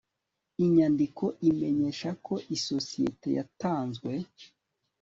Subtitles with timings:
[0.63, 4.11] inyandiko imenyesha ko isosiyete yatanzwe